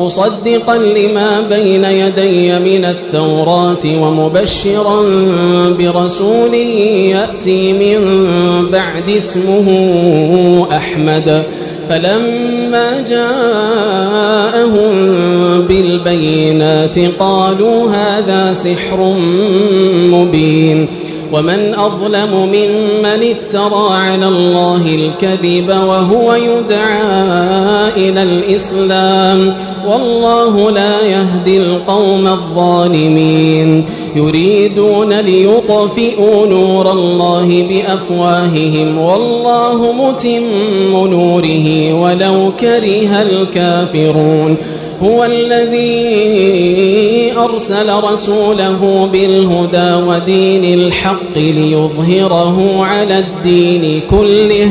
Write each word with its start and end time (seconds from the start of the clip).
مصدقا 0.00 0.76
لما 0.78 1.40
بين 1.40 1.84
يدي 1.84 2.58
من 2.58 2.84
التوراة 2.84 3.84
ومبشرا 4.02 5.02
برسول 5.78 6.54
يأتي 6.54 7.72
من 7.72 8.00
بعد 8.72 9.10
اسمه 9.10 9.68
أحمد. 10.72 11.42
فلما 11.88 13.04
جاءهم 13.08 14.90
بالبينات 15.68 16.98
قالوا 17.18 17.90
هذا 17.90 18.52
سحر 18.52 19.14
مبين. 20.12 20.88
ومن 21.32 21.74
أظلم 21.74 22.30
ممن 22.52 23.20
افترى 23.30 23.88
على 23.90 24.28
الله 24.28 24.82
الكذب 24.94 25.68
وهو 25.68 26.34
يدعى 26.34 27.88
إلى 27.96 28.22
الإسلام. 28.22 29.54
والله 29.88 30.70
لا 30.70 31.00
يهدي 31.00 31.56
القوم 31.56 32.26
الظالمين. 32.26 33.84
يريدون 34.16 35.20
ليطفئوا 35.20 36.46
نور 36.46 36.92
الله 36.92 37.64
بأفواههم. 37.68 38.98
والله 38.98 39.92
متم 39.92 41.06
نوره 41.06 41.92
ولو 41.94 42.52
كره 42.60 43.22
الكافرون. 43.22 44.56
هو 45.02 45.24
الذي 45.24 45.90
أرسل 47.36 47.92
رسوله 48.12 49.08
بالهدى 49.12 50.04
ودين 50.06 50.80
الحق 50.80 51.36
ليظهره 51.36 52.84
على 52.84 53.18
الدين 53.18 54.00
كله. 54.10 54.70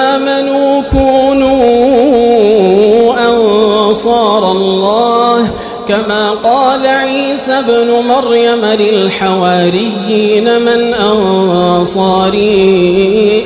أنصار 4.11 4.51
الله 4.51 5.47
كما 5.87 6.31
قال 6.31 6.87
عيسى 6.87 7.59
ابن 7.59 8.03
مريم 8.07 8.65
للحواريين 8.65 10.61
من 10.61 10.93
أنصاري 10.93 12.39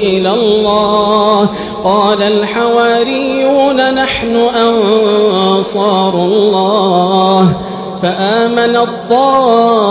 إلى 0.03 0.33
الله. 0.33 1.49
قال 1.83 2.23
الحواريون 2.23 3.93
نحن 3.93 4.35
أنصار 4.35 6.13
الله. 6.13 7.53
فآمن 8.01 8.75
الطائفة 8.75 9.89